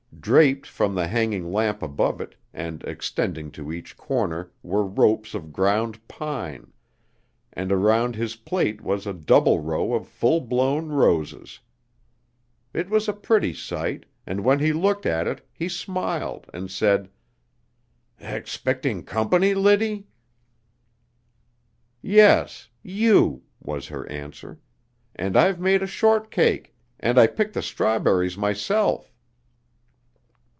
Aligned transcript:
Draped 0.21 0.67
from 0.67 0.93
the 0.93 1.07
hanging 1.07 1.51
lamp 1.51 1.81
above 1.81 2.21
it, 2.21 2.35
and 2.53 2.83
extending 2.83 3.49
to 3.53 3.71
each 3.71 3.97
corner 3.97 4.51
were 4.61 4.85
ropes 4.85 5.33
of 5.33 5.51
ground 5.51 6.07
pine, 6.07 6.71
and 7.53 7.71
around 7.71 8.15
his 8.15 8.35
plate 8.35 8.81
was 8.81 9.07
a 9.07 9.13
double 9.15 9.61
row 9.61 9.93
of 9.95 10.07
full 10.07 10.39
blown 10.39 10.89
roses. 10.89 11.59
It 12.71 12.87
was 12.87 13.07
a 13.09 13.13
pretty 13.13 13.51
sight, 13.55 14.05
and 14.27 14.43
when 14.43 14.59
he 14.59 14.73
looked 14.73 15.07
at 15.07 15.25
it 15.27 15.43
he 15.51 15.67
smiled 15.67 16.45
and 16.53 16.69
said: 16.69 17.09
"Expecting 18.19 19.01
company, 19.03 19.55
Liddy?" 19.55 20.05
"Yes, 21.99 22.69
you," 22.83 23.41
was 23.59 23.87
her 23.87 24.07
answer; 24.07 24.59
"and 25.15 25.35
I've 25.35 25.59
made 25.59 25.81
a 25.81 25.87
shortcake, 25.87 26.75
and 26.99 27.17
I 27.17 27.25
picked 27.25 27.55
the 27.55 27.63
strawberries 27.63 28.37
myself." 28.37 29.07